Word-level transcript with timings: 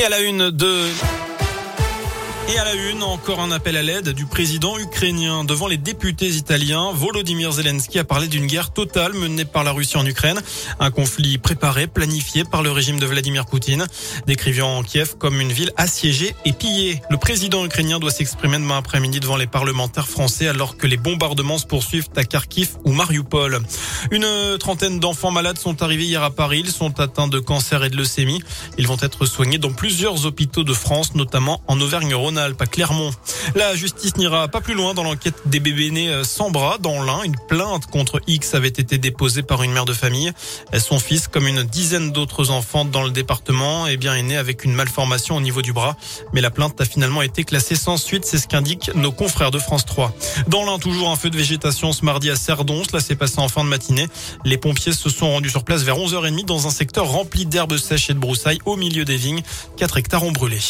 Et 0.00 0.04
à 0.04 0.08
la 0.08 0.20
une 0.20 0.50
de 0.50 1.09
et 2.52 2.58
à 2.58 2.64
la 2.64 2.74
une, 2.74 3.02
encore 3.02 3.40
un 3.40 3.50
appel 3.52 3.76
à 3.76 3.82
l'aide 3.82 4.08
du 4.10 4.24
président 4.26 4.78
ukrainien. 4.78 5.44
Devant 5.44 5.68
les 5.68 5.76
députés 5.76 6.28
italiens, 6.28 6.90
Volodymyr 6.92 7.52
Zelensky 7.52 7.98
a 7.98 8.04
parlé 8.04 8.28
d'une 8.28 8.46
guerre 8.46 8.72
totale 8.72 9.12
menée 9.12 9.44
par 9.44 9.62
la 9.62 9.72
Russie 9.72 9.96
en 9.96 10.06
Ukraine. 10.06 10.40
Un 10.80 10.90
conflit 10.90 11.38
préparé, 11.38 11.86
planifié 11.86 12.44
par 12.44 12.62
le 12.62 12.70
régime 12.72 12.98
de 12.98 13.06
Vladimir 13.06 13.46
Poutine, 13.46 13.86
décrivant 14.26 14.82
Kiev 14.82 15.16
comme 15.18 15.40
une 15.40 15.52
ville 15.52 15.70
assiégée 15.76 16.34
et 16.44 16.52
pillée. 16.52 17.02
Le 17.10 17.18
président 17.18 17.64
ukrainien 17.64 17.98
doit 17.98 18.10
s'exprimer 18.10 18.56
demain 18.56 18.78
après-midi 18.78 19.20
devant 19.20 19.36
les 19.36 19.46
parlementaires 19.46 20.08
français 20.08 20.48
alors 20.48 20.76
que 20.76 20.86
les 20.86 20.96
bombardements 20.96 21.58
se 21.58 21.66
poursuivent 21.66 22.08
à 22.16 22.24
Kharkiv 22.24 22.70
ou 22.84 22.92
Mariupol. 22.92 23.60
Une 24.10 24.26
trentaine 24.58 24.98
d'enfants 24.98 25.30
malades 25.30 25.58
sont 25.58 25.82
arrivés 25.82 26.04
hier 26.04 26.22
à 26.22 26.30
Paris. 26.30 26.62
Ils 26.64 26.72
sont 26.72 26.98
atteints 27.00 27.28
de 27.28 27.38
cancer 27.38 27.84
et 27.84 27.90
de 27.90 27.96
leucémie. 27.96 28.42
Ils 28.78 28.88
vont 28.88 28.98
être 29.00 29.26
soignés 29.26 29.58
dans 29.58 29.72
plusieurs 29.72 30.26
hôpitaux 30.26 30.64
de 30.64 30.72
France, 30.72 31.14
notamment 31.14 31.62
en 31.68 31.80
Auvergne-Rhône 31.80 32.39
Clermont. 32.70 33.10
La 33.54 33.74
justice 33.74 34.16
n'ira 34.16 34.48
pas 34.48 34.60
plus 34.60 34.74
loin 34.74 34.94
dans 34.94 35.02
l'enquête 35.02 35.34
des 35.46 35.60
bébés 35.60 35.90
nés 35.90 36.08
euh, 36.08 36.24
sans 36.24 36.50
bras 36.50 36.78
dans 36.78 37.02
l'Ain. 37.02 37.22
Une 37.22 37.36
plainte 37.48 37.86
contre 37.86 38.20
X 38.26 38.54
avait 38.54 38.68
été 38.68 38.98
déposée 38.98 39.42
par 39.42 39.62
une 39.62 39.72
mère 39.72 39.84
de 39.84 39.92
famille. 39.92 40.32
Son 40.78 40.98
fils, 40.98 41.28
comme 41.28 41.46
une 41.46 41.62
dizaine 41.62 42.12
d'autres 42.12 42.50
enfants 42.50 42.84
dans 42.84 43.02
le 43.02 43.10
département, 43.10 43.86
eh 43.86 43.96
bien, 43.96 44.14
est 44.14 44.22
né 44.22 44.36
avec 44.36 44.64
une 44.64 44.72
malformation 44.72 45.36
au 45.36 45.40
niveau 45.40 45.62
du 45.62 45.72
bras. 45.72 45.96
Mais 46.32 46.40
la 46.40 46.50
plainte 46.50 46.80
a 46.80 46.84
finalement 46.84 47.22
été 47.22 47.44
classée 47.44 47.76
sans 47.76 47.96
suite. 47.96 48.24
C'est 48.24 48.38
ce 48.38 48.46
qu'indiquent 48.46 48.90
nos 48.94 49.12
confrères 49.12 49.50
de 49.50 49.58
France 49.58 49.84
3. 49.84 50.14
Dans 50.48 50.64
l'Ain, 50.64 50.78
toujours 50.78 51.10
un 51.10 51.16
feu 51.16 51.30
de 51.30 51.36
végétation 51.36 51.92
ce 51.92 52.04
mardi 52.04 52.30
à 52.30 52.36
Cerdon. 52.36 52.82
Cela 52.88 53.00
s'est 53.00 53.16
passé 53.16 53.38
en 53.38 53.48
fin 53.48 53.64
de 53.64 53.68
matinée. 53.68 54.08
Les 54.44 54.56
pompiers 54.56 54.92
se 54.92 55.10
sont 55.10 55.30
rendus 55.30 55.50
sur 55.50 55.64
place 55.64 55.82
vers 55.82 55.96
11h30 55.96 56.44
dans 56.44 56.66
un 56.66 56.70
secteur 56.70 57.08
rempli 57.08 57.46
d'herbes 57.46 57.76
sèches 57.76 58.10
et 58.10 58.14
de 58.14 58.18
broussailles 58.18 58.60
au 58.64 58.76
milieu 58.76 59.04
des 59.04 59.16
vignes. 59.16 59.42
4 59.76 59.98
hectares 59.98 60.24
ont 60.24 60.32
brûlé. 60.32 60.60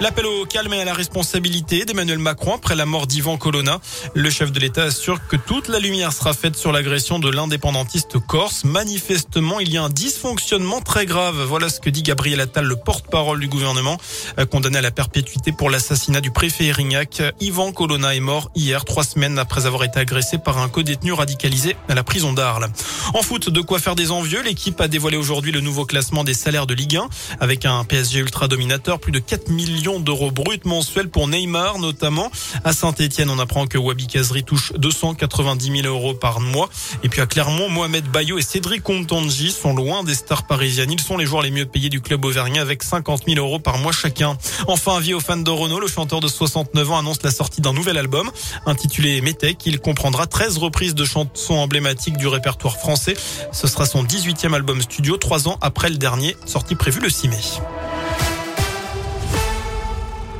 L'appel 0.00 0.26
au 0.26 0.46
calme 0.46 0.72
et 0.74 0.80
à 0.80 0.84
la 0.84 0.94
responsabilité 0.94 1.84
d'Emmanuel 1.84 2.20
Macron 2.20 2.54
après 2.54 2.76
la 2.76 2.86
mort 2.86 3.08
d'Ivan 3.08 3.36
Colonna. 3.36 3.80
Le 4.14 4.30
chef 4.30 4.52
de 4.52 4.60
l'État 4.60 4.84
assure 4.84 5.18
que 5.26 5.34
toute 5.34 5.66
la 5.66 5.80
lumière 5.80 6.12
sera 6.12 6.34
faite 6.34 6.54
sur 6.54 6.70
l'agression 6.70 7.18
de 7.18 7.28
l'indépendantiste 7.28 8.16
corse. 8.20 8.62
Manifestement, 8.62 9.58
il 9.58 9.72
y 9.72 9.76
a 9.76 9.82
un 9.82 9.88
dysfonctionnement 9.88 10.80
très 10.80 11.04
grave. 11.04 11.42
Voilà 11.42 11.68
ce 11.68 11.80
que 11.80 11.90
dit 11.90 12.04
Gabriel 12.04 12.40
Attal, 12.40 12.66
le 12.66 12.76
porte-parole 12.76 13.40
du 13.40 13.48
gouvernement, 13.48 13.98
euh, 14.38 14.46
condamné 14.46 14.78
à 14.78 14.82
la 14.82 14.92
perpétuité 14.92 15.50
pour 15.50 15.68
l'assassinat 15.68 16.20
du 16.20 16.30
préfet 16.30 16.66
Erignac. 16.66 17.20
Ivan 17.40 17.72
Colonna 17.72 18.14
est 18.14 18.20
mort 18.20 18.52
hier, 18.54 18.84
trois 18.84 19.02
semaines 19.02 19.36
après 19.36 19.66
avoir 19.66 19.82
été 19.82 19.98
agressé 19.98 20.38
par 20.38 20.58
un 20.58 20.68
co-détenu 20.68 21.12
radicalisé 21.12 21.74
à 21.88 21.96
la 21.96 22.04
prison 22.04 22.32
d'Arles. 22.32 22.68
En 23.14 23.22
foot, 23.22 23.50
de 23.50 23.60
quoi 23.60 23.80
faire 23.80 23.96
des 23.96 24.12
envieux. 24.12 24.42
L'équipe 24.42 24.80
a 24.80 24.86
dévoilé 24.86 25.16
aujourd'hui 25.16 25.50
le 25.50 25.60
nouveau 25.60 25.86
classement 25.86 26.22
des 26.22 26.34
salaires 26.34 26.68
de 26.68 26.74
Ligue 26.74 26.98
1 26.98 27.08
avec 27.40 27.66
un 27.66 27.82
PSG 27.82 28.20
ultra 28.20 28.46
dominateur, 28.46 29.00
plus 29.00 29.10
de 29.10 29.18
4 29.18 29.48
millions 29.48 29.87
d'euros 29.98 30.30
bruts 30.30 30.60
mensuels 30.64 31.08
pour 31.08 31.28
Neymar 31.28 31.78
notamment. 31.78 32.30
À 32.64 32.72
Saint-Etienne, 32.72 33.30
on 33.30 33.38
apprend 33.38 33.66
que 33.66 33.78
Wabi 33.78 34.06
Kazri 34.06 34.44
touche 34.44 34.72
290 34.74 35.82
000 35.82 35.86
euros 35.86 36.12
par 36.12 36.40
mois. 36.40 36.68
Et 37.02 37.08
puis 37.08 37.22
à 37.22 37.26
Clermont, 37.26 37.70
Mohamed 37.70 38.04
Bayo 38.08 38.38
et 38.38 38.42
Cédric 38.42 38.82
Comtangi 38.82 39.50
sont 39.50 39.74
loin 39.74 40.04
des 40.04 40.14
stars 40.14 40.46
parisiennes. 40.46 40.92
Ils 40.92 41.00
sont 41.00 41.16
les 41.16 41.24
joueurs 41.24 41.42
les 41.42 41.50
mieux 41.50 41.64
payés 41.64 41.88
du 41.88 42.00
club 42.00 42.24
auvergnat 42.24 42.60
avec 42.60 42.82
50 42.82 43.22
000 43.26 43.38
euros 43.38 43.58
par 43.58 43.78
mois 43.78 43.92
chacun. 43.92 44.36
Enfin, 44.66 44.96
avis 44.96 45.14
aux 45.14 45.20
fans 45.20 45.36
de 45.38 45.50
Renault, 45.50 45.80
le 45.80 45.88
chanteur 45.88 46.20
de 46.20 46.28
69 46.28 46.90
ans 46.90 46.98
annonce 46.98 47.22
la 47.22 47.30
sortie 47.30 47.62
d'un 47.62 47.72
nouvel 47.72 47.96
album 47.96 48.30
intitulé 48.66 49.20
Metec. 49.22 49.64
Il 49.64 49.80
comprendra 49.80 50.26
13 50.26 50.58
reprises 50.58 50.94
de 50.94 51.04
chansons 51.04 51.54
emblématiques 51.54 52.18
du 52.18 52.26
répertoire 52.26 52.76
français. 52.76 53.14
Ce 53.52 53.66
sera 53.66 53.86
son 53.86 54.04
18e 54.04 54.52
album 54.52 54.82
studio, 54.82 55.16
trois 55.16 55.48
ans 55.48 55.56
après 55.62 55.88
le 55.88 55.96
dernier, 55.96 56.36
sorti 56.46 56.74
prévu 56.74 57.00
le 57.00 57.08
6 57.08 57.28
mai. 57.28 57.38